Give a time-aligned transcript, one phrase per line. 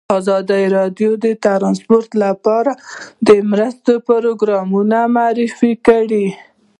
[0.19, 2.71] ازادي راډیو د ترانسپورټ لپاره
[3.27, 6.27] د مرستو پروګرامونه معرفي کړي.